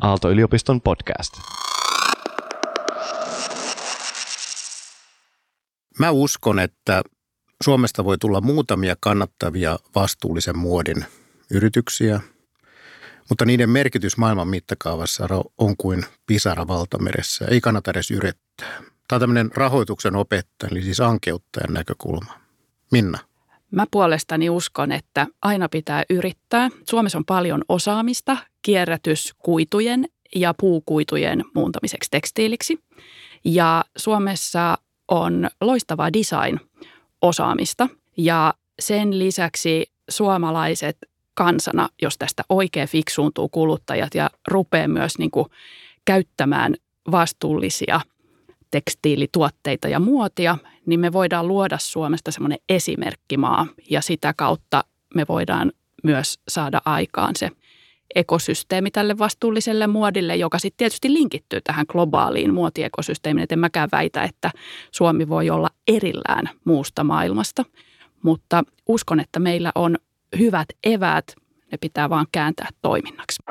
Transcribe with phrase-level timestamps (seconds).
[0.00, 1.32] Aalto-yliopiston podcast.
[5.98, 7.02] Mä uskon, että
[7.64, 11.04] Suomesta voi tulla muutamia kannattavia vastuullisen muodin
[11.50, 12.20] yrityksiä,
[13.28, 15.28] mutta niiden merkitys maailman mittakaavassa
[15.58, 17.44] on kuin pisara valtameressä.
[17.50, 18.82] Ei kannata edes yrittää.
[19.08, 22.40] Tämä on tämmöinen rahoituksen opettajan, eli siis ankeuttajan näkökulma.
[22.92, 23.18] Minna.
[23.76, 26.68] Mä puolestani uskon, että aina pitää yrittää.
[26.90, 32.78] Suomessa on paljon osaamista kierrätyskuitujen ja puukuitujen muuntamiseksi tekstiiliksi.
[33.44, 34.78] Ja Suomessa
[35.08, 40.96] on loistavaa design-osaamista ja sen lisäksi suomalaiset
[41.34, 45.46] kansana, jos tästä oikein fiksuuntuu kuluttajat ja rupeaa myös niin kuin
[46.04, 46.74] käyttämään
[47.10, 48.00] vastuullisia
[48.70, 55.72] tekstiilituotteita ja muotia, niin me voidaan luoda Suomesta semmoinen esimerkkimaa ja sitä kautta me voidaan
[56.02, 57.50] myös saada aikaan se
[58.14, 63.42] ekosysteemi tälle vastuulliselle muodille, joka sitten tietysti linkittyy tähän globaaliin muotiekosysteemiin.
[63.42, 64.50] Et en mäkään väitä, että
[64.92, 67.64] Suomi voi olla erillään muusta maailmasta,
[68.22, 69.96] mutta uskon, että meillä on
[70.38, 71.34] hyvät eväät,
[71.72, 73.42] ne pitää vaan kääntää toiminnaksi.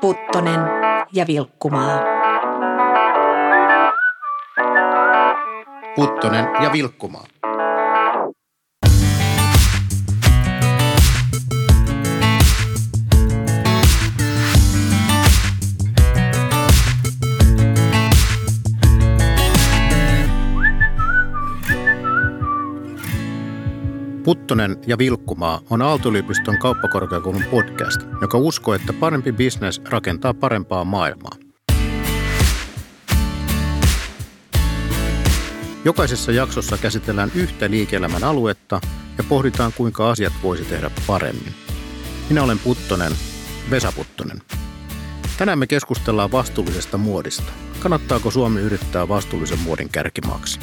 [0.00, 0.60] Puttonen
[1.12, 2.21] ja Vilkkumaa.
[5.96, 7.26] Puttonen ja Vilkkumaa.
[24.24, 31.51] Puttonen ja Vilkkumaa on Aalto-yliopiston kauppakorkeakoulun podcast, joka uskoo, että parempi bisnes rakentaa parempaa maailmaa.
[35.84, 38.80] Jokaisessa jaksossa käsitellään yhtä liike-elämän aluetta
[39.18, 41.54] ja pohditaan, kuinka asiat voisi tehdä paremmin.
[42.28, 43.12] Minä olen Puttonen,
[43.70, 44.42] Vesa Puttonen.
[45.38, 47.52] Tänään me keskustellaan vastuullisesta muodista.
[47.80, 50.60] Kannattaako Suomi yrittää vastuullisen muodin kärkimaaksi?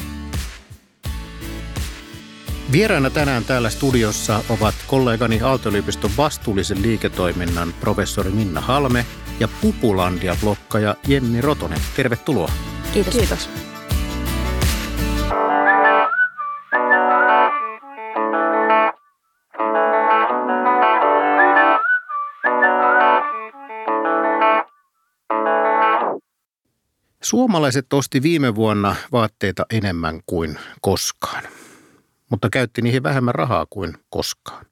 [2.72, 9.06] Vieraana tänään täällä studiossa ovat kollegani Aalto-yliopiston vastuullisen liiketoiminnan professori Minna Halme
[9.40, 11.80] ja Pupulandia-blokkaja Jenni Rotonen.
[11.96, 12.52] Tervetuloa.
[12.92, 13.14] Kiitos.
[13.16, 13.69] Kiitos.
[27.30, 31.44] Suomalaiset osti viime vuonna vaatteita enemmän kuin koskaan
[32.30, 34.66] mutta käytti niihin vähemmän rahaa kuin koskaan.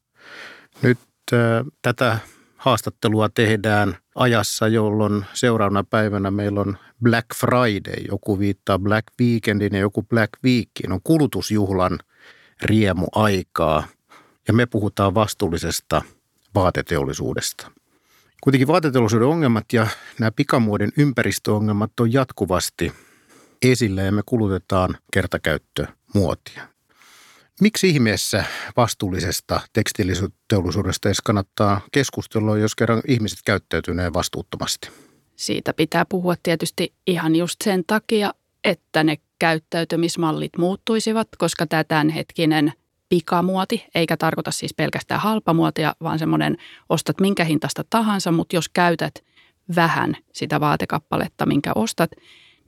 [0.82, 0.98] Nyt
[1.32, 1.38] äh,
[1.82, 2.19] tätä
[2.56, 8.04] haastattelua tehdään ajassa, jolloin seuraavana päivänä meillä on Black Friday.
[8.08, 10.92] Joku viittaa Black Weekendin ja joku Black Weekin.
[10.92, 11.98] On kulutusjuhlan
[12.62, 13.86] riemuaikaa
[14.48, 16.02] ja me puhutaan vastuullisesta
[16.54, 17.70] vaateteollisuudesta.
[18.41, 19.87] Kuitenkin vaateteollisuuden ongelmat ja
[20.19, 22.93] nämä pikamuodin ympäristöongelmat on jatkuvasti
[23.62, 26.69] esillä ja me kulutetaan kertakäyttömuotia.
[27.60, 28.44] Miksi ihmeessä
[28.76, 34.91] vastuullisesta tekstiiliteollisuudesta edes kannattaa keskustella, jos kerran ihmiset käyttäytyneet vastuuttomasti?
[35.37, 38.34] Siitä pitää puhua tietysti ihan just sen takia,
[38.65, 42.72] että ne käyttäytymismallit muuttuisivat, koska tämä tämänhetkinen
[43.08, 46.56] pikamuoti, eikä tarkoita siis pelkästään halpamuotia, vaan semmoinen
[46.88, 49.24] ostat minkä hintasta tahansa, mutta jos käytät
[49.76, 52.10] vähän sitä vaatekappaletta, minkä ostat,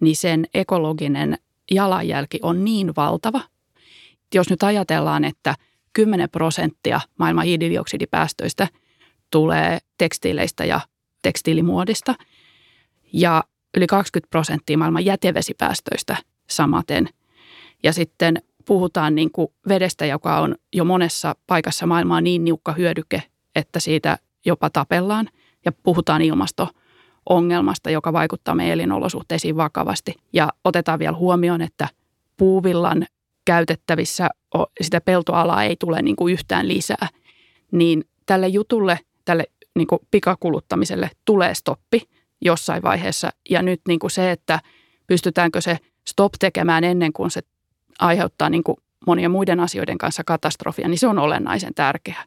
[0.00, 1.38] niin sen ekologinen
[1.70, 3.40] jalanjälki on niin valtava,
[4.34, 5.54] jos nyt ajatellaan, että
[5.92, 8.68] 10 prosenttia maailman hiilidioksidipäästöistä
[9.30, 10.80] tulee tekstiileistä ja
[11.22, 12.14] tekstiilimuodista
[13.12, 13.44] ja
[13.76, 16.16] yli 20 prosenttia maailman jätevesipäästöistä
[16.50, 17.08] samaten.
[17.82, 23.22] Ja sitten puhutaan niin kuin vedestä, joka on jo monessa paikassa maailmaa niin niukka hyödyke,
[23.54, 25.28] että siitä jopa tapellaan.
[25.64, 30.14] Ja puhutaan ilmasto-ongelmasta, joka vaikuttaa meidän elinolosuhteisiin vakavasti.
[30.32, 31.88] Ja otetaan vielä huomioon, että
[32.36, 33.06] puuvillan
[33.44, 34.28] käytettävissä,
[34.80, 37.08] sitä peltoalaa ei tule niin kuin yhtään lisää,
[37.72, 39.44] niin tälle jutulle, tälle
[39.76, 42.02] niin kuin pikakuluttamiselle tulee stoppi
[42.40, 43.30] jossain vaiheessa.
[43.50, 44.60] Ja nyt niin kuin se, että
[45.06, 45.78] pystytäänkö se
[46.08, 47.40] stop tekemään ennen kuin se
[48.00, 48.76] aiheuttaa niin kuin
[49.06, 52.24] monien muiden asioiden kanssa katastrofia, niin se on olennaisen tärkeää.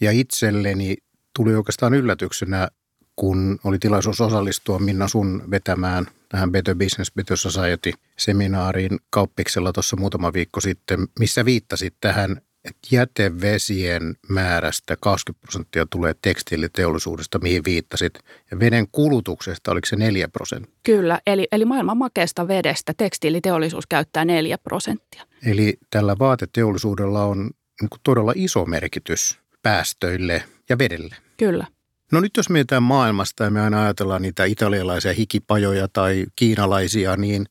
[0.00, 0.96] Ja itselleni
[1.36, 2.68] tuli oikeastaan yllätyksenä,
[3.16, 10.32] kun oli tilaisuus osallistua Minna sun vetämään tähän Better Business, Better Society-seminaariin kauppiksella tuossa muutama
[10.32, 18.18] viikko sitten, missä viittasit tähän, että jätevesien määrästä 20 prosenttia tulee tekstiiliteollisuudesta, mihin viittasit.
[18.50, 20.80] Ja veden kulutuksesta, oliko se 4 prosenttia?
[20.82, 25.22] Kyllä, eli, eli maailman makeasta vedestä tekstiiliteollisuus käyttää 4 prosenttia.
[25.46, 31.16] Eli tällä vaateteollisuudella on niin todella iso merkitys päästöille ja vedelle.
[31.36, 31.66] Kyllä.
[32.12, 37.46] No nyt jos mietitään maailmasta ja me aina ajatellaan niitä italialaisia hikipajoja tai kiinalaisia, niin,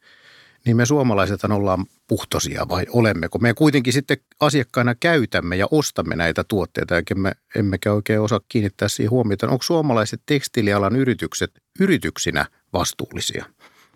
[0.66, 3.40] niin me suomalaiset ollaan puhtosia vai olemmeko?
[3.40, 8.88] Me kuitenkin sitten asiakkaina käytämme ja ostamme näitä tuotteita, eikä me, emmekä oikein osaa kiinnittää
[8.88, 9.50] siihen huomiota.
[9.50, 13.46] Onko suomalaiset tekstiilialan yritykset yrityksinä vastuullisia?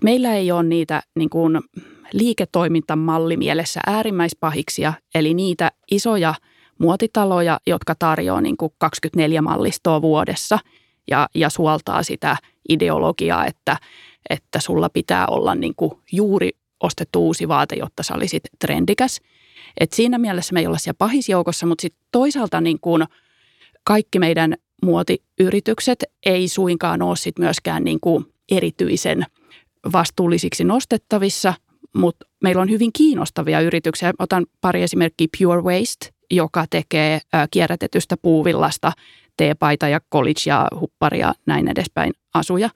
[0.04, 1.62] Meillä ei ole niitä niin kuin
[2.13, 6.36] liiketoimintamalli mielessä äärimmäispahiksia, eli niitä isoja
[6.80, 10.60] muotitaloja, jotka tarjoaa niin kuin 24 mallistoa vuodessa
[11.11, 12.38] ja, ja suoltaa sitä
[12.69, 13.77] ideologiaa, että,
[14.29, 16.50] että sulla pitää olla niin kuin juuri
[16.83, 19.21] ostettu uusi vaate, jotta sä olisit trendikäs.
[19.79, 23.03] Et siinä mielessä me ei olla siellä pahisjoukossa, mutta sitten toisaalta niin kuin
[23.83, 24.53] kaikki meidän
[24.83, 29.25] muotiyritykset ei suinkaan ole sit myöskään niin kuin erityisen
[29.94, 31.53] vastuullisiksi nostettavissa,
[31.95, 34.13] mutta meillä on hyvin kiinnostavia yrityksiä.
[34.19, 37.21] Otan pari esimerkkiä Pure Waste, joka tekee
[37.51, 38.91] kierrätetystä puuvillasta
[39.38, 42.69] teepaita ja college ja huppari ja näin edespäin asuja.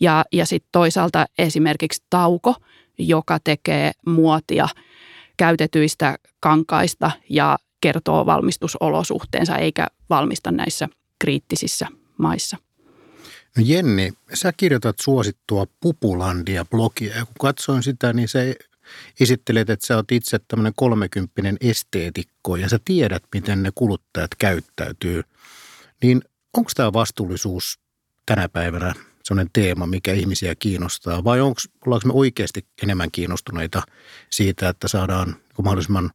[0.00, 2.54] Ja, ja sitten toisaalta esimerkiksi Tauko,
[2.98, 4.68] joka tekee muotia
[5.36, 10.88] käytetyistä kankaista ja kertoo valmistusolosuhteensa eikä valmista näissä
[11.18, 11.86] kriittisissä
[12.18, 12.56] maissa.
[13.56, 18.56] No Jenni, sä kirjoitat suosittua Pupulandia-blogia ja kun katsoin sitä, niin se
[19.20, 25.22] esittelet, että sä oot itse tämmöinen kolmekymppinen esteetikko ja sä tiedät, miten ne kuluttajat käyttäytyy.
[26.02, 26.22] Niin
[26.56, 27.78] onko tämä vastuullisuus
[28.26, 28.94] tänä päivänä
[29.24, 33.82] sellainen teema, mikä ihmisiä kiinnostaa vai onko, ollaanko me oikeasti enemmän kiinnostuneita
[34.30, 36.10] siitä, että saadaan mahdollisimman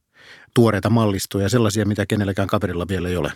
[0.53, 3.31] tuoreita mallistoja, sellaisia, mitä kenelläkään kaverilla vielä ei ole?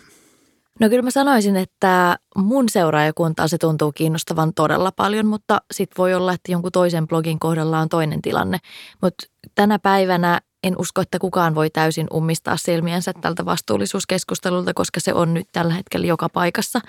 [0.80, 6.14] No kyllä mä sanoisin, että mun seuraajakuntaa se tuntuu kiinnostavan todella paljon, mutta sitten voi
[6.14, 8.58] olla, että jonkun toisen blogin kohdalla on toinen tilanne.
[9.02, 15.14] Mutta tänä päivänä en usko, että kukaan voi täysin ummistaa silmiensä tältä vastuullisuuskeskustelulta, koska se
[15.14, 16.80] on nyt tällä hetkellä joka paikassa.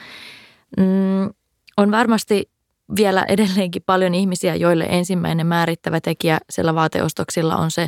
[0.78, 1.30] Mm,
[1.78, 2.50] on varmasti
[2.96, 7.88] vielä edelleenkin paljon ihmisiä, joille ensimmäinen määrittävä tekijä siellä vaateostoksilla on se,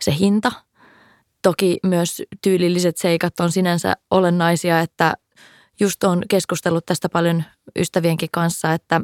[0.00, 0.52] se hinta.
[1.42, 5.14] Toki myös tyylilliset seikat on sinänsä olennaisia, että
[5.80, 7.44] just on keskustellut tästä paljon
[7.78, 9.00] ystävienkin kanssa, että,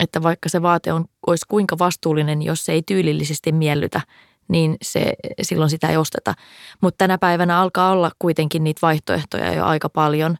[0.00, 4.00] että vaikka se vaate on, olisi kuinka vastuullinen, jos se ei tyylillisesti miellytä,
[4.48, 5.12] niin se,
[5.42, 6.34] silloin sitä ei osteta.
[6.80, 10.36] Mutta tänä päivänä alkaa olla kuitenkin niitä vaihtoehtoja jo aika paljon.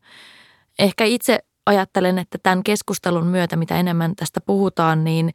[0.78, 5.32] Ehkä itse ajattelen, että tämän keskustelun myötä, mitä enemmän tästä puhutaan, niin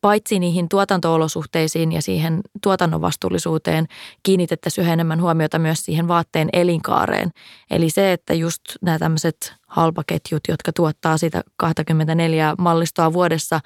[0.00, 3.86] paitsi niihin tuotantoolosuhteisiin ja siihen tuotannon vastuullisuuteen
[4.22, 7.30] kiinnitettäisiin yhä enemmän huomiota myös siihen vaatteen elinkaareen.
[7.70, 13.60] Eli se, että just nämä tämmöiset halpaketjut, jotka tuottaa sitä 24 mallistoa vuodessa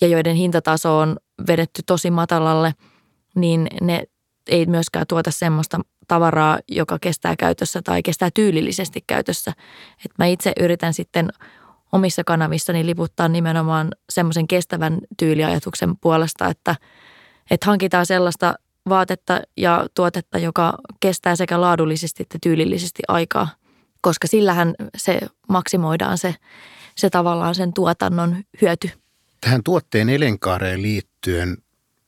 [0.00, 1.16] ja joiden hintataso on
[1.46, 2.74] vedetty tosi matalalle,
[3.34, 4.02] niin ne
[4.48, 9.52] ei myöskään tuota semmoista tavaraa, joka kestää käytössä tai kestää tyylillisesti käytössä.
[10.04, 11.30] Et mä itse yritän sitten
[11.92, 16.76] omissa kanavissani liputtaa nimenomaan semmoisen kestävän tyyliajatuksen puolesta, että,
[17.50, 18.54] että hankitaan sellaista
[18.88, 23.48] vaatetta ja tuotetta, joka kestää sekä laadullisesti että tyylillisesti aikaa,
[24.00, 26.34] koska sillähän se maksimoidaan se,
[26.96, 28.90] se tavallaan sen tuotannon hyöty.
[29.40, 31.56] Tähän tuotteen elinkaareen liittyen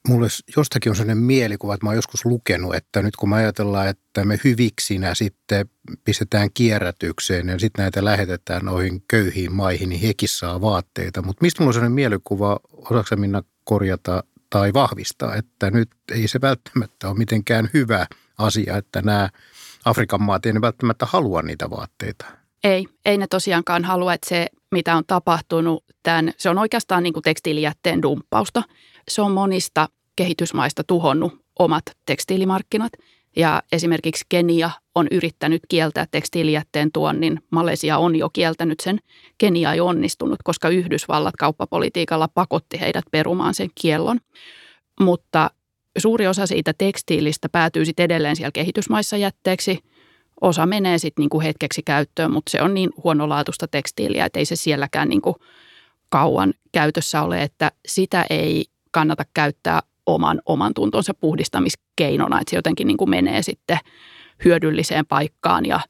[0.09, 3.89] mulle jostakin on sellainen mielikuva, että mä oon joskus lukenut, että nyt kun me ajatellaan,
[3.89, 5.71] että me hyviksinä sitten
[6.05, 11.23] pistetään kierrätykseen ja sitten näitä lähetetään noihin köyhiin maihin, niin hekin saa vaatteita.
[11.23, 16.41] Mutta mistä mulla on sellainen mielikuva, osaako Minna korjata tai vahvistaa, että nyt ei se
[16.41, 18.07] välttämättä ole mitenkään hyvä
[18.39, 19.29] asia, että nämä
[19.85, 22.25] Afrikan maat ei välttämättä halua niitä vaatteita.
[22.65, 27.13] Ei, ei ne tosiaankaan halua, että se mitä on tapahtunut, tämän, se on oikeastaan niin
[27.13, 28.63] kuin tekstiilijätteen dumppausta.
[29.09, 32.93] Se on monista kehitysmaista tuhonnut omat tekstiilimarkkinat.
[33.37, 37.41] Ja esimerkiksi Kenia on yrittänyt kieltää tekstiilijätteen tuonnin.
[37.51, 38.99] Malesia on jo kieltänyt sen.
[39.39, 44.19] Kenia ei onnistunut, koska Yhdysvallat kauppapolitiikalla pakotti heidät perumaan sen kiellon.
[45.01, 45.51] Mutta
[45.99, 49.79] suuri osa siitä tekstiilistä päätyy sitten edelleen siellä kehitysmaissa jätteeksi.
[50.41, 54.57] Osa menee sitten niinku hetkeksi käyttöön, mutta se on niin huonolaatuista tekstiiliä, että ei se
[54.57, 55.37] sielläkään niinku
[56.09, 62.87] kauan käytössä ole, että sitä ei kannata käyttää oman, oman tuntonsa puhdistamiskeinona, että se jotenkin
[62.87, 63.79] niin kuin menee sitten
[64.45, 65.81] hyödylliseen paikkaan ja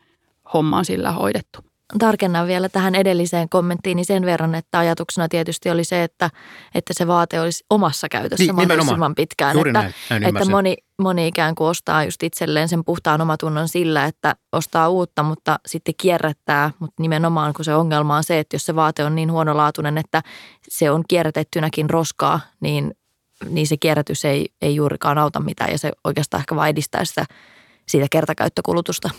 [0.54, 1.60] homma on sillä hoidettu.
[1.98, 6.30] Tarkennan vielä tähän edelliseen kommenttiin sen verran, että ajatuksena tietysti oli se, että,
[6.74, 9.54] että se vaate olisi omassa käytössä niin, mahdollisimman pitkään.
[9.54, 13.68] Juuri että, näin, näin että moni, moni ikään kuin ostaa just itselleen sen puhtaan omatunnon
[13.68, 16.70] sillä, että ostaa uutta, mutta sitten kierrättää.
[16.78, 20.22] Mutta nimenomaan kun se ongelma on se, että jos se vaate on niin huonolaatuinen, että
[20.68, 22.94] se on kierrätettynäkin roskaa, niin
[23.48, 27.26] niin se kierrätys ei, ei juurikaan auta mitään ja se oikeastaan ehkä vain edistää sitä,
[27.86, 29.10] siitä kertakäyttökulutusta.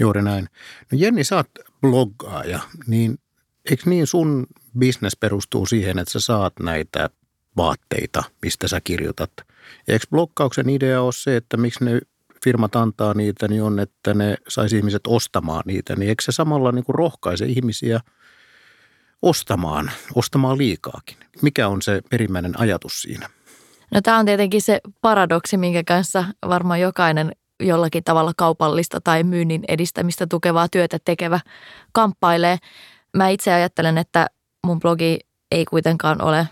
[0.00, 0.48] Juuri näin.
[0.92, 3.18] No Jenni, sä oot bloggaaja, niin
[3.70, 4.46] eikö niin sun
[4.78, 7.10] business perustuu siihen, että sä saat näitä
[7.56, 9.32] vaatteita, mistä sä kirjoitat.
[9.88, 12.00] Eikö blokkauksen idea ole se, että miksi ne
[12.44, 15.96] firmat antaa niitä, niin on, että ne saisi ihmiset ostamaan niitä.
[15.96, 18.00] Niin eikö se samalla niin kuin rohkaise ihmisiä
[19.22, 21.16] ostamaan, ostamaan liikaakin?
[21.42, 23.28] Mikä on se perimmäinen ajatus siinä?
[23.90, 29.64] No tämä on tietenkin se paradoksi, minkä kanssa varmaan jokainen jollakin tavalla kaupallista tai myynnin
[29.68, 31.40] edistämistä tukevaa työtä tekevä
[31.92, 32.58] kamppailee.
[33.16, 34.26] Mä itse ajattelen, että
[34.66, 35.18] mun blogi
[35.50, 36.48] ei kuitenkaan ole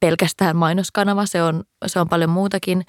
[0.00, 2.84] pelkästään mainoskanava, se on, se on paljon muutakin.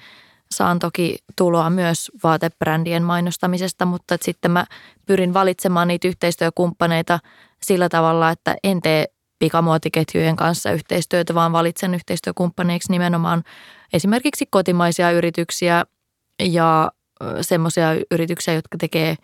[0.54, 4.64] Saan toki tuloa myös vaatebrändien mainostamisesta, mutta sitten mä
[5.06, 7.18] pyrin valitsemaan niitä yhteistyökumppaneita
[7.62, 9.06] sillä tavalla, että en tee
[9.40, 13.44] pikamuotiketjujen kanssa yhteistyötä, vaan valitsen yhteistyökumppaneiksi nimenomaan
[13.92, 15.84] esimerkiksi kotimaisia yrityksiä
[16.42, 16.92] ja
[17.40, 19.16] semmoisia yrityksiä, jotka tekee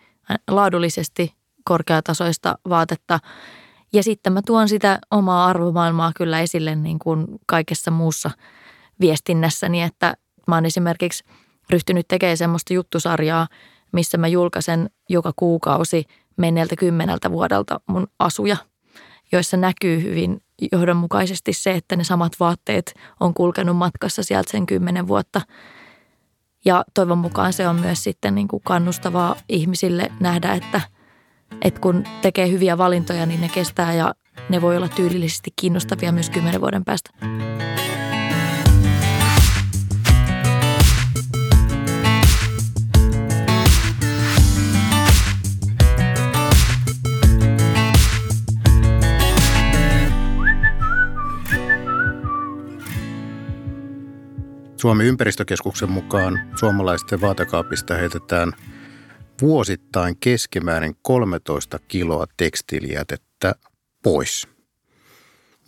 [0.47, 1.33] laadullisesti
[1.63, 3.19] korkeatasoista vaatetta.
[3.93, 8.31] Ja sitten mä tuon sitä omaa arvomaailmaa kyllä esille niin kuin kaikessa muussa
[8.99, 10.13] viestinnässäni, että
[10.47, 11.23] mä oon esimerkiksi
[11.69, 13.47] ryhtynyt tekemään semmoista juttusarjaa,
[13.91, 16.05] missä mä julkaisen joka kuukausi
[16.37, 18.57] menneeltä kymmeneltä vuodelta mun asuja,
[19.31, 20.41] joissa näkyy hyvin
[20.71, 25.41] johdonmukaisesti se, että ne samat vaatteet on kulkenut matkassa sieltä sen kymmenen vuotta–
[26.67, 30.81] ja toivon mukaan se on myös sitten niin kuin kannustavaa ihmisille nähdä, että,
[31.61, 34.13] että kun tekee hyviä valintoja, niin ne kestää ja
[34.49, 37.09] ne voi olla tyylillisesti kiinnostavia myös kymmenen vuoden päästä.
[54.77, 58.51] Suomen ympäristökeskuksen mukaan suomalaisten vaatekaapista heitetään
[59.41, 63.55] vuosittain keskimäärin 13 kiloa tekstiilijätettä
[64.03, 64.47] pois.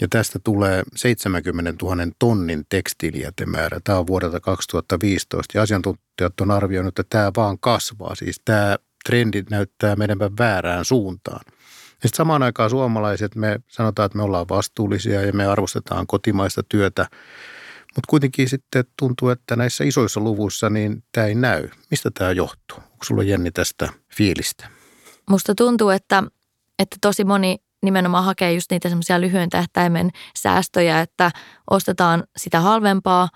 [0.01, 3.79] Ja tästä tulee 70 000 tonnin tekstiilijätemäärä.
[3.83, 8.15] Tämä on vuodelta 2015 ja asiantuntijat on arvioinut, että tämä vaan kasvaa.
[8.15, 11.41] Siis tämä trendi näyttää menemään väärään suuntaan.
[11.45, 11.51] Ja
[11.91, 17.07] sitten samaan aikaan suomalaiset, me sanotaan, että me ollaan vastuullisia ja me arvostetaan kotimaista työtä–
[17.95, 21.69] mutta kuitenkin sitten tuntuu, että näissä isoissa luvuissa niin tämä ei näy.
[21.91, 22.77] Mistä tämä johtuu?
[22.77, 24.69] Onko sulla Jenni tästä fiilistä?
[25.29, 26.23] Musta tuntuu, että,
[26.79, 31.31] että tosi moni nimenomaan hakee just niitä semmoisia lyhyen tähtäimen säästöjä, että
[31.69, 33.29] ostetaan sitä halvempaa,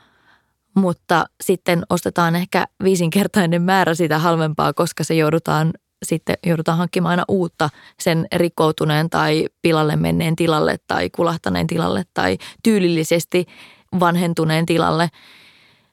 [0.76, 5.74] mutta sitten ostetaan ehkä viisinkertainen määrä sitä halvempaa, koska se joudutaan
[6.06, 7.70] sitten joudutaan hankkimaan aina uutta
[8.00, 13.46] sen rikkoutuneen tai pilalle menneen tilalle tai kulahtaneen tilalle tai tyylillisesti
[14.00, 15.10] vanhentuneen tilalle.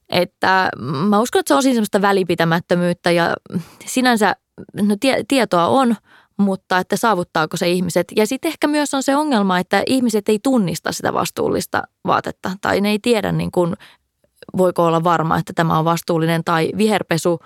[0.09, 0.71] Että
[1.09, 3.35] mä uskon, että se on siinä semmoista välipitämättömyyttä ja
[3.87, 4.37] sinänsä
[4.83, 5.97] no, tie, tietoa on,
[6.37, 8.07] mutta että saavuttaako se ihmiset.
[8.17, 12.81] Ja sitten ehkä myös on se ongelma, että ihmiset ei tunnista sitä vastuullista vaatetta tai
[12.81, 13.75] ne ei tiedä niin kuin,
[14.57, 17.41] voiko olla varma, että tämä on vastuullinen tai viherpesu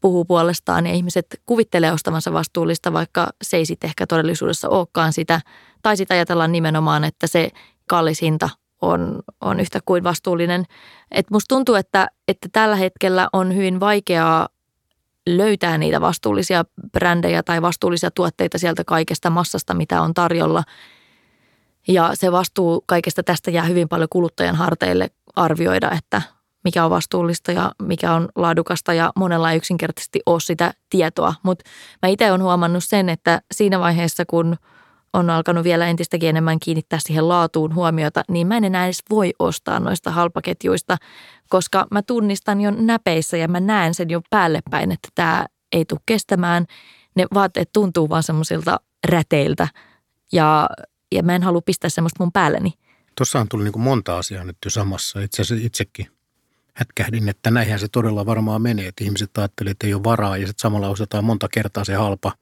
[0.00, 5.40] puhuu puolestaan ja ihmiset kuvittelee ostavansa vastuullista, vaikka se ei sitten ehkä todellisuudessa olekaan sitä.
[5.82, 7.50] Tai sitten ajatellaan nimenomaan, että se
[7.86, 8.48] kallis hinta
[8.82, 10.64] on, on yhtä kuin vastuullinen.
[11.10, 14.48] Et musta tuntuu, että, että tällä hetkellä on hyvin vaikeaa
[15.26, 20.64] löytää niitä vastuullisia brändejä tai vastuullisia tuotteita sieltä kaikesta massasta, mitä on tarjolla.
[21.88, 26.22] Ja se vastuu kaikesta tästä jää hyvin paljon kuluttajan harteille arvioida, että
[26.64, 31.34] mikä on vastuullista ja mikä on laadukasta ja monella ei yksinkertaisesti ole sitä tietoa.
[31.42, 31.64] Mutta
[32.02, 34.56] mä itse olen huomannut sen, että siinä vaiheessa kun–
[35.12, 39.32] on alkanut vielä entistäkin enemmän kiinnittää siihen laatuun huomiota, niin mä en enää edes voi
[39.38, 40.96] ostaa noista halpaketjuista,
[41.48, 45.84] koska mä tunnistan jo näpeissä ja mä näen sen jo päälle päin, että tämä ei
[45.84, 46.66] tule kestämään.
[47.14, 49.68] Ne vaatteet tuntuu vaan semmoisilta räteiltä
[50.32, 50.68] ja,
[51.12, 52.72] ja mä en halua pistää semmoista mun päälleni.
[53.16, 55.20] Tuossahan tuli niin kuin monta asiaa nyt jo samassa.
[55.20, 56.06] Itse asiassa itsekin
[56.74, 60.46] hätkähdin, että näinhän se todella varmaan menee, että ihmiset ajattelevat, että ei ole varaa ja
[60.46, 62.32] sitten samalla ostetaan monta kertaa se halpa.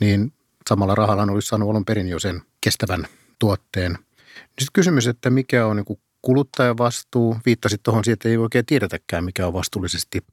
[0.00, 0.32] Niin
[0.68, 3.06] samalla rahalla olisi saanut alun perin jo sen kestävän
[3.38, 3.98] tuotteen.
[4.36, 7.36] Sitten kysymys, että mikä on niin kuluttajan vastuu.
[7.46, 10.24] Viittasit tuohon siihen, että ei oikein tiedetäkään, mikä on vastuullisesti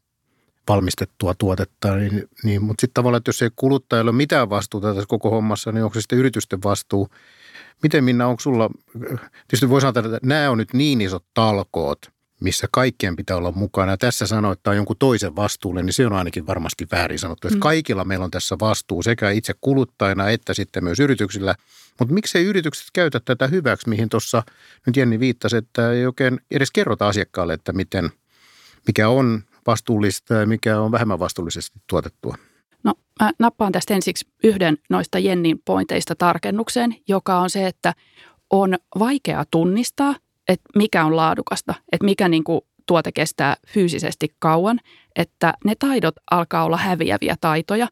[0.67, 1.95] valmistettua tuotetta.
[1.95, 5.71] Niin, niin, mutta sitten tavallaan, että jos ei kuluttajalla ole mitään vastuuta tässä koko hommassa,
[5.71, 7.09] niin onko se sitten yritysten vastuu?
[7.83, 8.69] Miten Minna, onko sulla,
[9.47, 11.99] tietysti voi sanoa, että nämä on nyt niin isot talkoot–
[12.41, 13.91] missä kaikkien pitää olla mukana.
[13.91, 17.47] Ja tässä sanoa, että on jonkun toisen vastuulle, niin se on ainakin varmasti väärin sanottu.
[17.47, 17.59] Että mm.
[17.59, 21.55] kaikilla meillä on tässä vastuu sekä itse kuluttajana että sitten myös yrityksillä.
[21.99, 24.43] Mutta miksei yritykset käytä tätä hyväksi, mihin tuossa
[24.85, 28.09] nyt Jenni viittasi, että ei oikein edes kerrota asiakkaalle, että miten,
[28.87, 32.35] mikä on vastuullista ja mikä on vähemmän vastuullisesti tuotettua.
[32.83, 37.93] No mä nappaan tästä ensiksi yhden noista Jennin pointeista tarkennukseen, joka on se, että
[38.49, 40.15] on vaikea tunnistaa,
[40.47, 44.79] että mikä on laadukasta, että mikä niin kuin tuote kestää fyysisesti kauan,
[45.15, 47.87] että ne taidot alkaa olla häviäviä taitoja.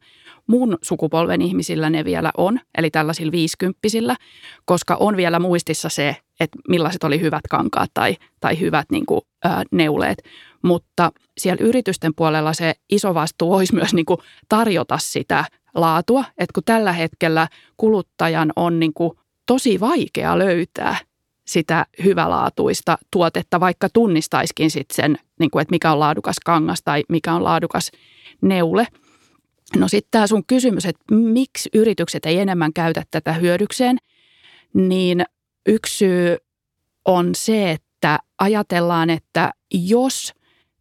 [0.46, 4.16] Mun sukupolven ihmisillä ne vielä on, eli tällaisilla viisikymppisillä,
[4.64, 9.20] koska on vielä muistissa se, että millaiset oli hyvät kankaat tai, tai hyvät niin kuin,
[9.44, 10.22] ää, neuleet.
[10.62, 15.44] Mutta siellä yritysten puolella se iso vastuu olisi myös niin kuin tarjota sitä
[15.74, 20.96] laatua, että kun tällä hetkellä kuluttajan on niin kuin tosi vaikea löytää
[21.46, 27.04] sitä hyvälaatuista tuotetta, vaikka tunnistaiskin sitten sen, niin kuin, että mikä on laadukas kangas tai
[27.08, 27.90] mikä on laadukas
[28.42, 28.86] neule.
[29.76, 33.98] No sitten tämä sun kysymys, että miksi yritykset ei enemmän käytä tätä hyödykseen,
[34.74, 35.24] niin
[35.66, 36.36] yksi syy
[37.04, 40.32] on se, että ajatellaan, että jos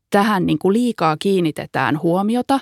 [0.10, 2.60] tähän niin kuin liikaa kiinnitetään huomiota,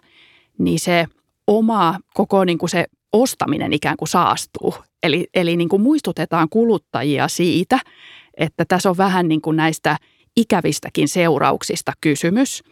[0.58, 1.06] niin se
[1.48, 4.76] oma koko niin kuin se ostaminen ikään kuin saastuu.
[5.04, 7.80] Eli, eli niin kuin muistutetaan kuluttajia siitä,
[8.38, 9.98] että tässä on vähän niin kuin näistä
[10.38, 12.64] ikävistäkin seurauksista kysymys.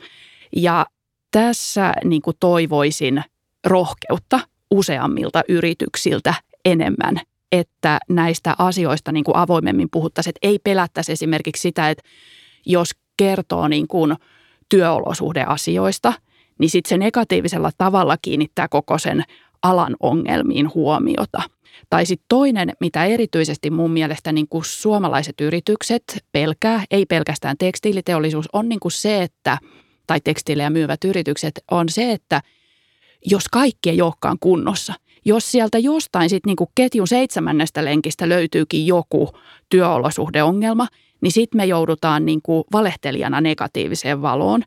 [0.56, 0.86] Ja
[1.32, 3.24] tässä niin kuin toivoisin
[3.66, 4.40] rohkeutta
[4.72, 6.34] useammilta yrityksiltä
[6.66, 7.22] enemmän,
[7.52, 12.04] että näistä asioista niin kuin avoimemmin puhuttaisiin, että ei pelättäisi esimerkiksi sitä, että
[12.66, 14.16] jos kertoo niin kuin
[14.70, 16.14] työolosuhdeasioista,
[16.60, 19.24] niin sitten se negatiivisella tavalla kiinnittää koko sen
[19.64, 21.42] alan ongelmiin huomiota.
[21.90, 28.46] Tai sitten toinen, mitä erityisesti mun mielestä niin kuin suomalaiset yritykset pelkää, ei pelkästään tekstiiliteollisuus,
[28.54, 29.58] on niin kuin se, että,
[30.08, 32.42] tai tekstiilejä myyvät yritykset, on se, että
[33.26, 34.94] jos kaikki ei olekaan kunnossa,
[35.26, 39.30] jos sieltä jostain sitten niin kuin ketjun seitsemännestä lenkistä löytyykin joku
[39.70, 40.88] työolosuhdeongelma,
[41.22, 44.62] niin sitten me joudutaan niin kuin valehtelijana negatiiviseen valoon.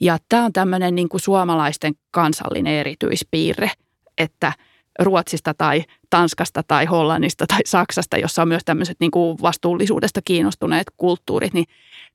[0.00, 3.70] Ja tämä on tämmöinen niin kuin suomalaisten kansallinen erityispiirre–
[4.18, 4.52] että
[4.98, 10.86] Ruotsista tai Tanskasta tai Hollannista tai Saksasta, jossa on myös tämmöiset niin kuin vastuullisuudesta kiinnostuneet
[10.96, 11.66] kulttuurit, niin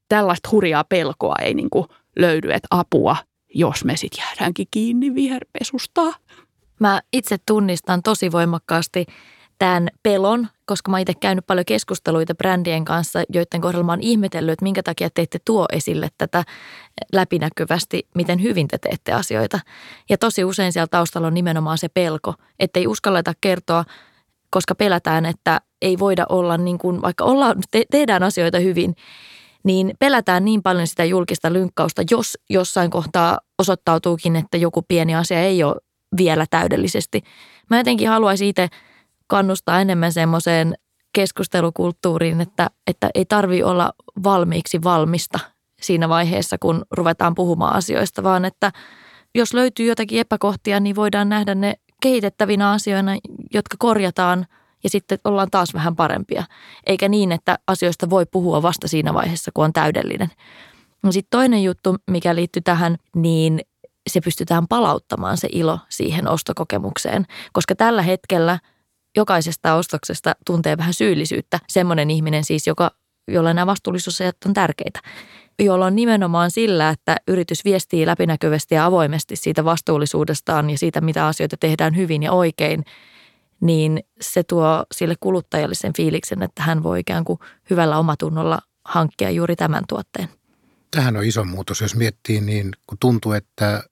[0.09, 3.15] tällaista hurjaa pelkoa ei niin kuin löydy, että apua,
[3.55, 6.01] jos me sitten jäädäänkin kiinni viherpesusta.
[6.79, 9.05] Mä itse tunnistan tosi voimakkaasti
[9.59, 14.53] tämän pelon, koska mä itse käynyt paljon keskusteluita brändien kanssa, joiden kohdalla mä oon ihmetellyt,
[14.53, 16.43] että minkä takia te ette tuo esille tätä
[17.13, 19.59] läpinäkyvästi, miten hyvin te teette asioita.
[20.09, 23.85] Ja tosi usein siellä taustalla on nimenomaan se pelko, että ei uskalleta kertoa,
[24.49, 28.95] koska pelätään, että ei voida olla niin kuin, vaikka ollaan, te, tehdään asioita hyvin,
[29.63, 35.39] niin pelätään niin paljon sitä julkista lynkkausta, jos jossain kohtaa osoittautuukin, että joku pieni asia
[35.39, 35.75] ei ole
[36.17, 37.21] vielä täydellisesti.
[37.69, 38.67] Mä jotenkin haluaisin itse
[39.29, 40.75] kannustaa enemmän semmoiseen
[41.13, 45.39] keskustelukulttuuriin, että, että ei tarvi olla valmiiksi valmista
[45.81, 48.71] siinä vaiheessa, kun ruvetaan puhumaan asioista, vaan että
[49.35, 53.11] jos löytyy jotakin epäkohtia, niin voidaan nähdä ne kehitettävinä asioina,
[53.53, 54.45] jotka korjataan
[54.83, 56.43] ja sitten ollaan taas vähän parempia.
[56.85, 60.29] Eikä niin, että asioista voi puhua vasta siinä vaiheessa, kun on täydellinen.
[61.03, 63.61] No sitten toinen juttu, mikä liittyy tähän, niin
[64.09, 68.59] se pystytään palauttamaan se ilo siihen ostokokemukseen, koska tällä hetkellä–
[69.15, 71.59] jokaisesta ostoksesta tuntee vähän syyllisyyttä.
[71.67, 72.91] Semmoinen ihminen siis, joka,
[73.27, 74.99] jolla nämä vastuullisuusajat on tärkeitä.
[75.59, 81.27] Jolla on nimenomaan sillä, että yritys viestii läpinäkyvästi ja avoimesti siitä vastuullisuudestaan ja siitä, mitä
[81.27, 82.85] asioita tehdään hyvin ja oikein,
[83.61, 89.29] niin se tuo sille kuluttajalle sen fiiliksen, että hän voi ikään kuin hyvällä omatunnolla hankkia
[89.31, 90.29] juuri tämän tuotteen.
[90.91, 93.83] Tähän on iso muutos, jos miettii niin, kun tuntuu, että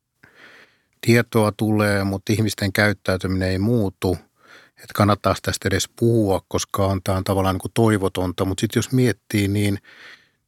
[1.01, 4.17] tietoa tulee, mutta ihmisten käyttäytyminen ei muutu–
[4.77, 8.45] että kannattaa tästä edes puhua, koska on, tämä on tavallaan niin kuin toivotonta.
[8.45, 9.79] Mutta sitten jos miettii, niin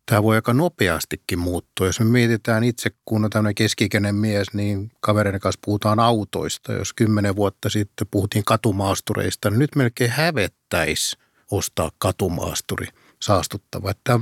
[0.06, 1.88] tämä voi aika nopeastikin muuttua.
[1.88, 6.74] Jos me mietitään itse, kun on tämmöinen keskikäinen mies, niin kavereiden kanssa puhutaan autoista.
[6.74, 11.18] Jos kymmenen vuotta sitten puhuttiin katumaastureista, niin nyt melkein hävettäisi
[11.52, 12.88] ostaa katumaasturi
[13.22, 13.92] saastuttava.
[13.92, 14.20] Että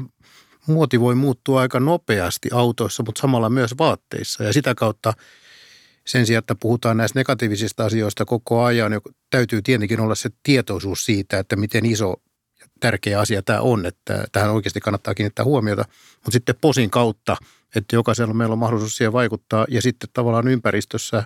[0.68, 4.44] muoti voi muuttua aika nopeasti autoissa, mutta samalla myös vaatteissa.
[4.44, 5.14] Ja sitä kautta
[6.08, 11.06] sen sijaan, että puhutaan näistä negatiivisista asioista koko ajan, niin täytyy tietenkin olla se tietoisuus
[11.06, 12.16] siitä, että miten iso
[12.60, 15.86] ja tärkeä asia tämä on, että tähän oikeasti kannattaa kiinnittää huomiota.
[16.16, 17.38] Mutta sitten posin kautta,
[17.76, 21.24] että jokaisella meillä on mahdollisuus siihen vaikuttaa ja sitten tavallaan ympäristössä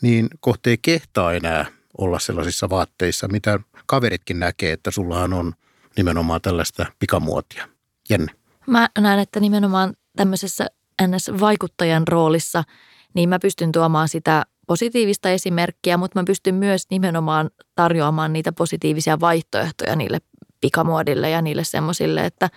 [0.00, 1.66] niin kohta ei kehtaa enää
[1.98, 5.52] olla sellaisissa vaatteissa, mitä kaveritkin näkee, että sullahan on
[5.96, 7.68] nimenomaan tällaista pikamuotia.
[8.10, 8.32] Jenne.
[8.66, 10.66] Mä näen, että nimenomaan tämmöisessä
[11.02, 12.64] NS-vaikuttajan roolissa–
[13.14, 19.20] niin mä pystyn tuomaan sitä positiivista esimerkkiä, mutta mä pystyn myös nimenomaan tarjoamaan niitä positiivisia
[19.20, 20.18] vaihtoehtoja niille
[20.60, 22.50] pikamuodille ja niille semmoisille, että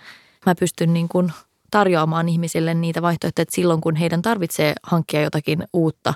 [0.46, 1.32] mä pystyn niin kuin
[1.70, 6.14] tarjoamaan ihmisille niitä vaihtoehtoja, että silloin kun heidän tarvitsee hankkia jotakin uutta,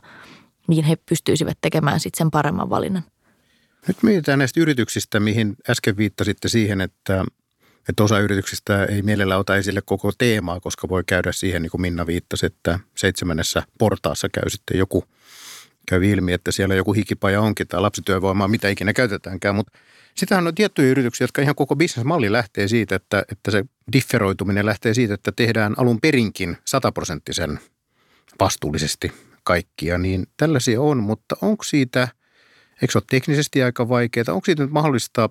[0.68, 3.02] niin he pystyisivät tekemään sitten sen paremman valinnan.
[3.88, 7.24] Nyt mietitään näistä yrityksistä, mihin äsken viittasitte siihen, että
[7.88, 11.81] Että osa yrityksistä ei mielellä ota esille koko teemaa, koska voi käydä siihen, niin kuin
[11.81, 15.05] Minna viittasi, että seitsemännessä portaassa käy sitten joku,
[15.88, 19.55] käy ilmi, että siellä joku hikipaja onkin tai lapsityövoimaa, mitä ikinä käytetäänkään.
[19.55, 19.79] Mutta
[20.14, 24.95] sitähän on tiettyjä yrityksiä, jotka ihan koko bisnesmalli lähtee siitä, että, että se differoituminen lähtee
[24.95, 27.61] siitä, että tehdään alun perinkin sataprosenttisen
[28.40, 29.12] vastuullisesti
[29.45, 29.99] kaikkia.
[29.99, 32.09] Niin tällaisia on, mutta onko siitä,
[32.83, 35.31] eikö se ole teknisesti aika vaikeaa, onko siitä nyt mahdollista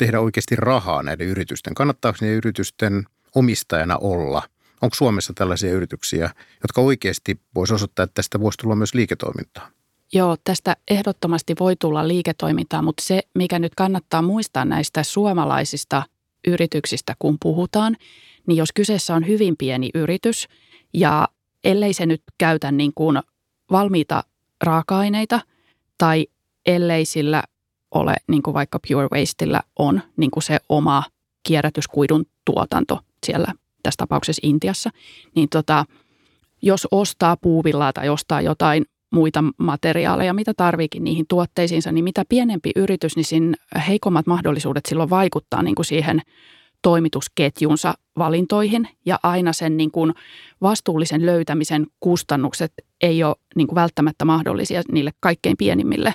[0.00, 1.74] tehdä oikeasti rahaa näiden yritysten?
[1.74, 4.42] Kannattaako ne yritysten omistajana olla?
[4.82, 6.30] Onko Suomessa tällaisia yrityksiä,
[6.62, 9.70] jotka oikeasti voisi osoittaa, että tästä voisi tulla myös liiketoimintaa?
[10.12, 16.02] Joo, tästä ehdottomasti voi tulla liiketoimintaa, mutta se, mikä nyt kannattaa muistaa näistä suomalaisista
[16.46, 17.96] yrityksistä, kun puhutaan,
[18.46, 20.48] niin jos kyseessä on hyvin pieni yritys
[20.94, 21.28] ja
[21.64, 23.18] ellei se nyt käytä niin kuin
[23.70, 24.24] valmiita
[24.62, 25.40] raaka-aineita
[25.98, 26.26] tai
[26.66, 27.42] ellei sillä
[27.94, 31.02] ole, niin kuin vaikka Pure Wastella on, niin kuin se oma
[31.42, 34.90] kierrätyskuidun tuotanto siellä tässä tapauksessa Intiassa,
[35.34, 35.84] niin tota,
[36.62, 42.70] jos ostaa puuvillaa tai ostaa jotain muita materiaaleja, mitä tarviikin niihin tuotteisiinsa, niin mitä pienempi
[42.76, 43.54] yritys, niin siinä
[43.88, 46.22] heikommat mahdollisuudet silloin vaikuttaa niin kuin siihen
[46.82, 48.88] toimitusketjunsa valintoihin.
[49.06, 50.14] Ja aina sen niin kuin
[50.62, 56.14] vastuullisen löytämisen kustannukset ei ole niin kuin välttämättä mahdollisia niille kaikkein pienimmille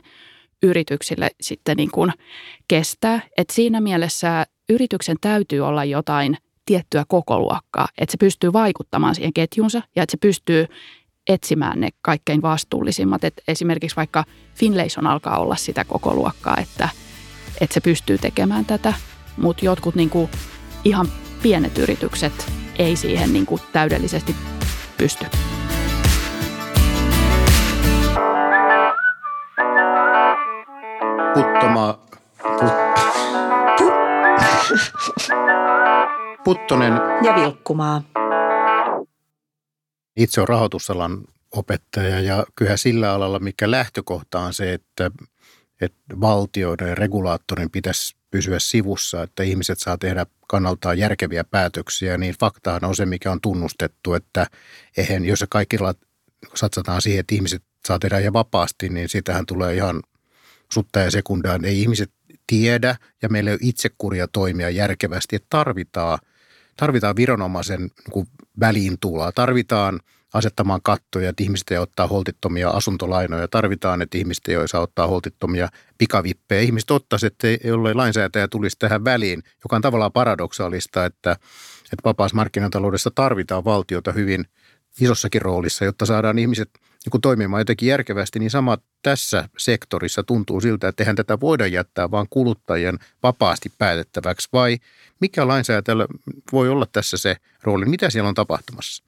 [0.64, 2.12] yrityksille sitten niin kuin
[2.68, 3.22] kestää.
[3.38, 9.82] Et siinä mielessä yrityksen täytyy olla jotain tiettyä kokoluokkaa, että se pystyy vaikuttamaan siihen ketjunsa
[9.96, 10.68] ja että se pystyy
[11.28, 13.24] etsimään ne kaikkein vastuullisimmat.
[13.24, 14.24] Et esimerkiksi vaikka
[14.56, 16.90] Finlayson alkaa olla sitä koko luokkaa, että,
[17.62, 18.94] että se pystyy tekemään tätä,
[19.38, 20.30] mutta jotkut niin kuin
[20.84, 21.08] ihan
[21.42, 24.36] pienet yritykset ei siihen niin kuin täydellisesti
[24.98, 25.26] pysty.
[31.36, 32.00] Puttoma,
[32.60, 32.74] put,
[36.44, 36.94] Puttonen
[37.24, 38.02] ja Vilkkumaa.
[40.18, 41.22] Itse on rahoitusalan
[41.52, 45.12] opettaja ja kyllä sillä alalla, mikä lähtökohta on se, että,
[45.82, 52.36] että valtioiden ja regulaattorin pitäisi pysyä sivussa, että ihmiset saa tehdä kannaltaan järkeviä päätöksiä, niin
[52.40, 54.48] faktahan on se, mikä on tunnustettu, että
[54.98, 55.94] eihän, jos kaikilla
[56.56, 60.02] satsataan siihen, että ihmiset saa tehdä ja vapaasti, niin siitähän tulee ihan
[60.72, 61.66] sutta ja sekundaan.
[61.66, 62.12] Ei ihmiset
[62.48, 66.20] tiedä ja meillä ei ole itsekuria toimia järkevästi, että tarvitaan,
[66.78, 67.80] tarvitaan viranomaisen
[68.16, 68.28] niin
[68.60, 70.00] väliintulaa, tarvitaan
[70.34, 73.48] asettamaan kattoja, että ihmiset ei ottaa holtittomia asuntolainoja.
[73.48, 76.62] Tarvitaan, että ihmiset ei saa ottaa holtittomia pikavippejä.
[76.62, 81.32] Ihmiset ottaisivat, että jollei lainsäätäjä tulisi tähän väliin, joka on tavallaan paradoksaalista, että,
[81.84, 84.46] että vapaassa markkinataloudessa tarvitaan valtiota hyvin
[85.02, 86.70] isossakin roolissa, jotta saadaan ihmiset
[87.14, 92.12] niin toimimaan jotenkin järkevästi, niin sama tässä sektorissa tuntuu siltä, että eihän tätä voida jättää
[92.12, 94.78] vaan kuluttajien vapaasti päätettäväksi, vai
[95.20, 96.08] mikä lainsäätäjällä
[96.52, 97.86] voi olla tässä se rooli?
[97.86, 99.04] Mitä siellä on tapahtumassa?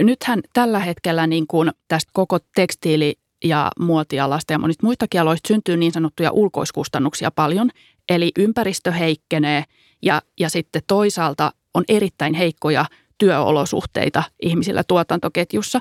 [0.00, 5.76] Nythän tällä hetkellä niin kuin tästä koko tekstiili- ja muotialasta ja monista muistakin aloista syntyy
[5.76, 7.70] niin sanottuja ulkoiskustannuksia paljon.
[8.08, 9.64] Eli ympäristö heikkenee
[10.02, 12.84] ja, ja sitten toisaalta on erittäin heikkoja
[13.18, 15.80] työolosuhteita ihmisillä tuotantoketjussa.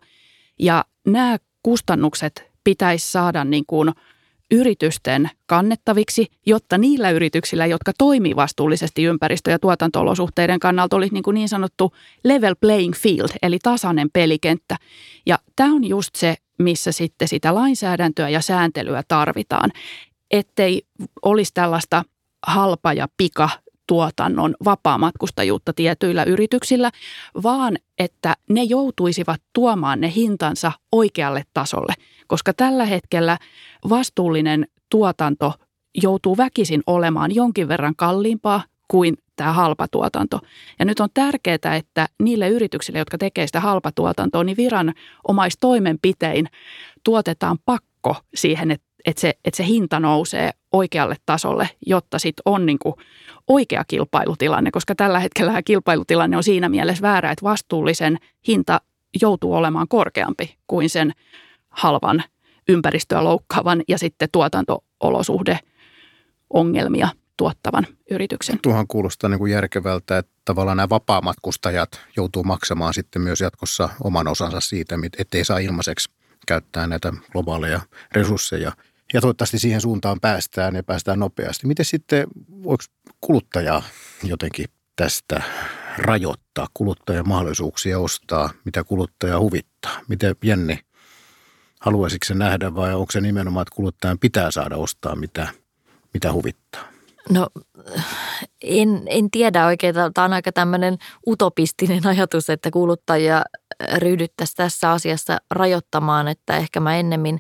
[0.62, 3.92] Ja nämä kustannukset pitäisi saada niin kuin–
[4.52, 11.36] yritysten kannettaviksi, jotta niillä yrityksillä, jotka toimii vastuullisesti ympäristö- ja tuotantoolosuhteiden kannalta, olisi niin, kuin
[11.36, 11.94] niin sanottu
[12.24, 14.78] level playing field, eli tasainen pelikenttä.
[15.26, 19.72] Ja tämä on just se, missä sitten sitä lainsäädäntöä ja sääntelyä tarvitaan,
[20.32, 20.82] ettei
[21.22, 22.04] olisi tällaista
[22.48, 23.50] halpa ja pika
[23.92, 26.92] tuotannon vapaamatkustajuutta tietyillä yrityksillä,
[27.44, 31.94] vaan että ne joutuisivat tuomaan ne hintansa oikealle tasolle,
[32.28, 33.38] koska tällä hetkellä
[33.90, 35.54] vastuullinen tuotanto
[36.04, 40.40] joutuu väkisin olemaan jonkin verran kalliimpaa kuin tämä halpatuotanto.
[40.80, 46.48] Ja nyt on tärkeää, että niille yrityksille, jotka tekevät sitä halpatuotantoa, niin viranomaistoimenpitein
[47.04, 52.66] tuotetaan pakko siihen, että että se, että se hinta nousee oikealle tasolle, jotta sitten on
[52.66, 52.96] niin kuin
[53.48, 58.82] oikea kilpailutilanne, koska tällä hetkellä kilpailutilanne on siinä mielessä väärä, että vastuullisen hinta
[59.22, 61.12] joutuu olemaan korkeampi kuin sen
[61.70, 62.24] halvan
[62.70, 65.60] ympäristöä loukkaavan ja sitten tuotantoolosuhde
[66.50, 68.60] ongelmia tuottavan yrityksen.
[68.62, 74.28] Tuohan kuulostaa niin kuin järkevältä, että tavallaan nämä vapaamatkustajat joutuu maksamaan sitten myös jatkossa oman
[74.28, 76.10] osansa siitä, ettei saa ilmaiseksi
[76.48, 77.80] käyttää näitä globaaleja
[78.12, 78.72] resursseja–
[79.14, 81.68] ja toivottavasti siihen suuntaan päästään ja päästään nopeasti.
[81.68, 82.28] Miten sitten,
[82.64, 82.84] voiko
[83.22, 83.82] kuluttaja
[84.24, 85.42] jotenkin tästä
[85.98, 90.00] rajoittaa kuluttajan mahdollisuuksia ostaa, mitä kuluttaja huvittaa?
[90.08, 90.80] Miten Jenni,
[91.80, 95.48] haluaisitko se nähdä vai onko se nimenomaan, että kuluttajan pitää saada ostaa, mitä,
[96.14, 96.82] mitä huvittaa?
[97.30, 97.48] No
[98.62, 99.96] en, en tiedä oikein.
[99.96, 100.98] Tämä on aika tämmöinen
[101.28, 103.42] utopistinen ajatus, että kuluttajia
[103.98, 107.40] ryhdyttäisiin tässä asiassa rajoittamaan, että ehkä mä ennemmin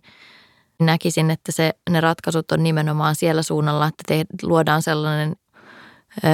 [0.85, 5.35] näkisin, että se, ne ratkaisut on nimenomaan siellä suunnalla, että te, luodaan sellainen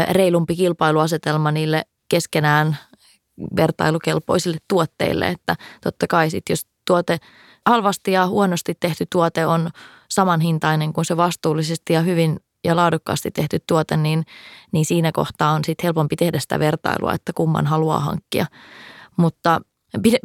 [0.10, 2.78] reilumpi kilpailuasetelma niille keskenään
[3.56, 7.18] vertailukelpoisille tuotteille, että totta kai sit, jos tuote
[7.66, 9.70] halvasti ja huonosti tehty tuote on
[10.10, 14.26] samanhintainen kuin se vastuullisesti ja hyvin ja laadukkaasti tehty tuote, niin,
[14.72, 18.46] niin siinä kohtaa on sitten helpompi tehdä sitä vertailua, että kumman haluaa hankkia.
[19.18, 19.62] Mutta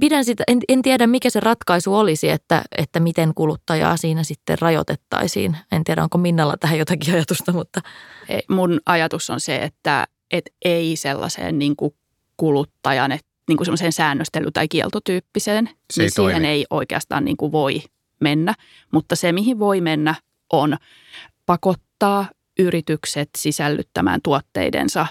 [0.00, 4.58] pidän sitä, en, en tiedä mikä se ratkaisu olisi, että, että miten kuluttajaa siinä sitten
[4.60, 5.56] rajoitettaisiin.
[5.72, 7.80] En tiedä, onko Minnalla tähän jotakin ajatusta, mutta...
[8.48, 11.94] Mun ajatus on se, että, että ei sellaiseen niin kuin
[12.36, 16.46] kuluttajan, että niin kuin semmoiseen säännöstely- tai kieltotyyppiseen, se niin ei siihen toimi.
[16.46, 17.82] ei oikeastaan niin kuin voi
[18.20, 18.54] mennä.
[18.92, 20.14] Mutta se, mihin voi mennä,
[20.52, 20.76] on
[21.46, 22.26] pakottaa
[22.58, 25.06] yritykset sisällyttämään tuotteidensa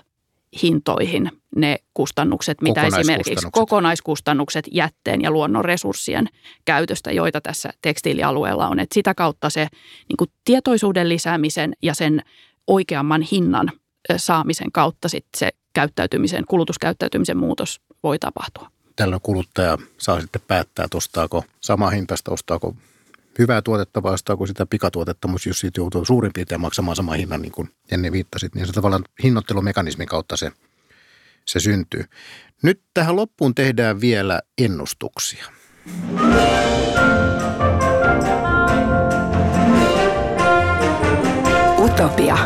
[0.61, 4.65] hintoihin ne kustannukset, mitä esimerkiksi Kokonaiskustannukset.
[4.71, 6.27] jätteen ja luonnon resurssien
[6.65, 8.79] käytöstä, joita tässä tekstiilialueella on.
[8.79, 9.67] Et sitä kautta se
[10.09, 12.21] niin kuin tietoisuuden lisäämisen ja sen
[12.67, 13.71] oikeamman hinnan
[14.17, 18.71] saamisen kautta sit se käyttäytymisen, kulutuskäyttäytymisen muutos voi tapahtua.
[18.95, 22.75] Tällöin kuluttaja saa sitten päättää, että ostaako sama hintasta, ostaako
[23.39, 27.41] hyvää tuotetta vai ostaako sitä pikatuotetta, mutta jos siitä joutuu suurin piirtein maksamaan saman hinnan,
[27.41, 30.51] niin kuin Jenni viittasit, niin se tavallaan hinnoittelumekanismin kautta se,
[31.45, 32.03] se syntyy.
[32.63, 35.45] Nyt tähän loppuun tehdään vielä ennustuksia.
[41.79, 42.37] Utopia.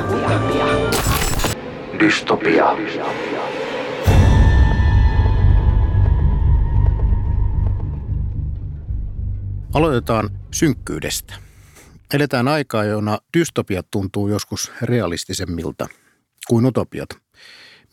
[1.99, 2.65] Dystopia.
[9.73, 11.33] Aloitetaan synkkyydestä.
[12.13, 15.87] Eletään aikaa, jona dystopiat tuntuu joskus realistisemmilta
[16.47, 17.09] kuin utopiat.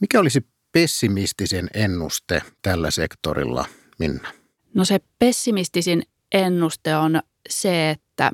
[0.00, 3.64] Mikä olisi pessimistisen ennuste tällä sektorilla,
[3.98, 4.28] Minna?
[4.74, 8.30] No se pessimistisin ennuste on se, että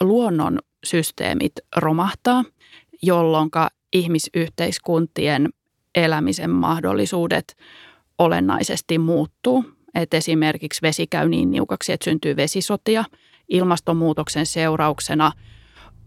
[0.00, 2.44] luonnon systeemit romahtaa,
[3.02, 3.50] jolloin
[3.92, 5.48] ihmisyhteiskuntien
[5.94, 7.56] elämisen mahdollisuudet
[8.18, 9.64] olennaisesti muuttuu.
[9.94, 13.04] Et esimerkiksi vesi käy niin niukaksi, että syntyy vesisotia.
[13.48, 15.32] Ilmastonmuutoksen seurauksena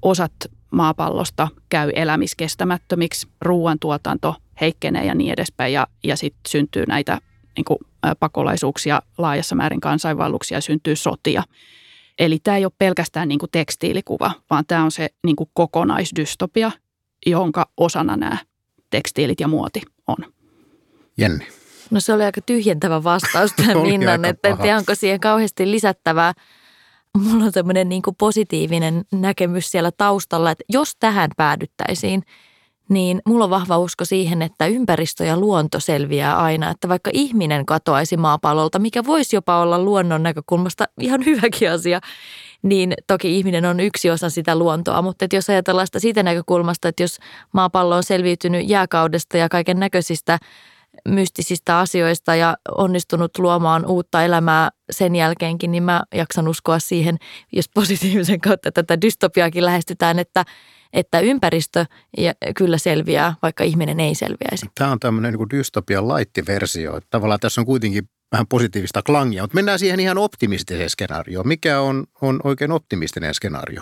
[0.01, 0.33] osat
[0.71, 5.73] maapallosta käy elämiskestämättömiksi, ruoantuotanto heikkenee ja niin edespäin.
[5.73, 7.19] Ja, ja sitten syntyy näitä
[7.57, 7.77] niin kuin,
[8.19, 11.43] pakolaisuuksia laajassa määrin kansainvaelluksia ja syntyy sotia.
[12.19, 16.71] Eli tämä ei ole pelkästään niin kuin tekstiilikuva, vaan tämä on se niin kuin kokonaisdystopia,
[17.25, 18.37] jonka osana nämä
[18.89, 20.17] tekstiilit ja muoti on.
[21.17, 21.47] Jenni.
[21.91, 25.71] No se oli aika tyhjentävä vastaus tähän Oli Minnan, että en tiedä onko siihen kauheasti
[25.71, 26.33] lisättävää.
[27.17, 32.23] Mulla on tämmöinen niin positiivinen näkemys siellä taustalla, että jos tähän päädyttäisiin,
[32.91, 36.69] niin mulla on vahva usko siihen, että ympäristö ja luonto selviää aina.
[36.69, 41.99] Että vaikka ihminen katoaisi maapallolta, mikä voisi jopa olla luonnon näkökulmasta ihan hyväkin asia,
[42.63, 45.01] niin toki ihminen on yksi osa sitä luontoa.
[45.01, 47.17] Mutta että jos ajatellaan sitä siitä näkökulmasta, että jos
[47.53, 50.39] maapallo on selviytynyt jääkaudesta ja kaiken näköisistä
[51.07, 57.17] mystisistä asioista ja onnistunut luomaan uutta elämää sen jälkeenkin, niin mä jaksan uskoa siihen,
[57.51, 60.45] jos positiivisen kautta tätä dystopiaakin lähestytään, että,
[60.93, 61.85] että ympäristö
[62.17, 64.65] ja kyllä selviää, vaikka ihminen ei selviäisi.
[64.75, 66.03] Tämä on tämmöinen niin dystopian.
[66.21, 66.41] Että
[67.09, 71.47] Tavallaan tässä on kuitenkin vähän positiivista klangia, mutta mennään siihen ihan optimistiseen skenaarioon.
[71.47, 73.81] Mikä on, on oikein optimistinen skenaario?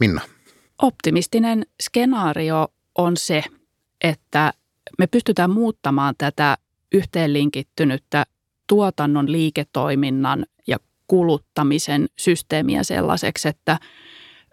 [0.00, 0.20] Minna.
[0.82, 3.44] Optimistinen skenaario on se,
[4.04, 4.52] että
[4.98, 6.58] me pystytään muuttamaan tätä
[6.92, 8.26] yhteenlinkittynyttä
[8.66, 13.78] tuotannon, liiketoiminnan ja kuluttamisen systeemiä sellaiseksi, että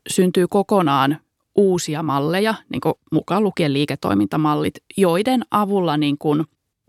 [0.10, 1.20] syntyy kokonaan
[1.56, 6.44] uusia malleja, niin kuin mukaan lukien liiketoimintamallit, joiden avulla niin kuin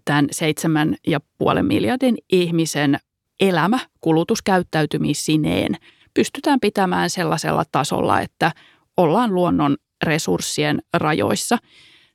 [0.05, 2.99] tämän seitsemän ja puolen miljardin ihmisen
[3.41, 5.77] elämä kulutuskäyttäytymisineen
[6.15, 8.53] pystytään pitämään sellaisella tasolla, että
[8.97, 11.59] ollaan luonnon resurssien rajoissa.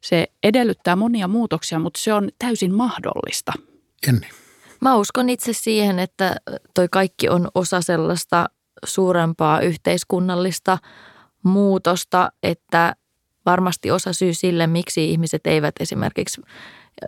[0.01, 3.53] Se edellyttää monia muutoksia, mutta se on täysin mahdollista.
[4.07, 4.27] Jenni.
[4.81, 6.35] Mä uskon itse siihen, että
[6.73, 8.49] toi kaikki on osa sellaista
[8.85, 10.77] suurempaa yhteiskunnallista
[11.43, 12.95] muutosta, että
[13.45, 16.41] varmasti osa syy sille, miksi ihmiset eivät esimerkiksi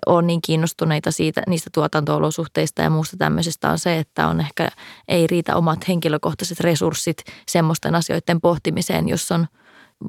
[0.05, 4.69] ole niin kiinnostuneita siitä, niistä tuotanto-olosuhteista ja muusta tämmöisestä on se, että on ehkä
[5.07, 7.17] ei riitä omat henkilökohtaiset resurssit
[7.47, 9.47] semmoisten asioiden pohtimiseen, jos on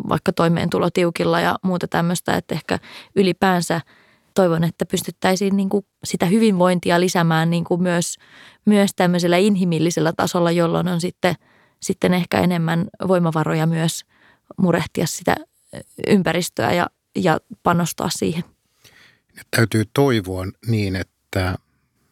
[0.08, 2.78] vaikka toimeentulo tiukilla ja muuta tämmöistä, että ehkä
[3.16, 3.80] ylipäänsä
[4.35, 8.16] toivon, että pystyttäisiin niin kuin sitä hyvinvointia lisäämään niin kuin myös,
[8.64, 11.35] myös tämmöisellä inhimillisellä tasolla, jolloin on sitten,
[11.80, 14.04] sitten ehkä enemmän voimavaroja myös
[14.56, 15.36] murehtia sitä
[16.06, 16.86] ympäristöä ja,
[17.16, 18.44] ja panostaa siihen.
[19.50, 21.54] Täytyy toivoa niin, että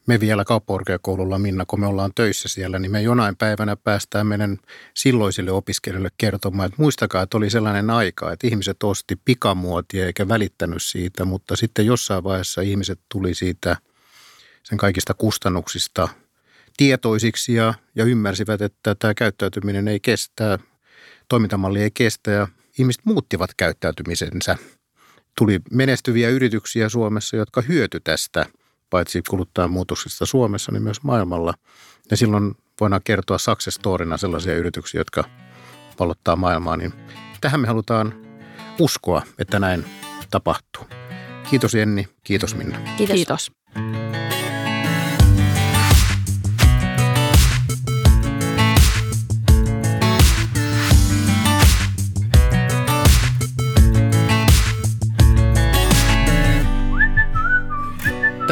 [0.07, 4.59] me vielä kauppakorkeakoululla, Minna, kun me ollaan töissä siellä, niin me jonain päivänä päästään meidän
[4.95, 10.83] silloisille opiskelijoille kertomaan, että muistakaa, että oli sellainen aika, että ihmiset osti pikamuotia eikä välittänyt
[10.83, 13.77] siitä, mutta sitten jossain vaiheessa ihmiset tuli siitä
[14.63, 16.09] sen kaikista kustannuksista
[16.77, 20.59] tietoisiksi ja, ja ymmärsivät, että tämä käyttäytyminen ei kestä,
[21.31, 24.57] toimintamalli ei kestä ja ihmiset muuttivat käyttäytymisensä.
[25.39, 28.47] Tuli menestyviä yrityksiä Suomessa, jotka hyöty tästä–
[28.91, 31.55] paitsi kuluttajan muutoksista Suomessa, niin myös maailmalla.
[32.11, 35.25] Ja silloin voidaan kertoa success storina sellaisia yrityksiä, jotka
[35.97, 36.77] pallottaa maailmaa.
[36.77, 36.93] Niin
[37.41, 38.15] tähän me halutaan
[38.79, 39.85] uskoa, että näin
[40.31, 40.85] tapahtuu.
[41.51, 42.79] Kiitos Jenni, kiitos Minna.
[42.97, 43.15] Kiitos.
[43.15, 43.53] kiitos.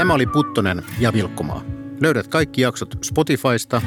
[0.09, 1.63] Tämä oli Puttonen ja Vilkkumaa.
[2.01, 3.83] Löydät kaikki jaksot Spotifysta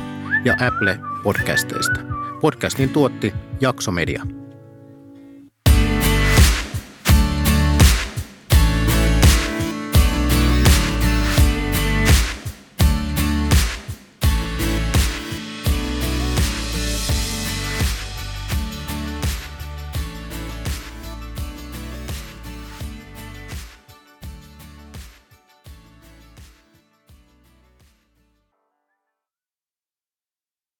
[0.45, 1.99] ja Apple podcasteista.
[2.41, 4.40] Podcastin tuotti Jaksomedia.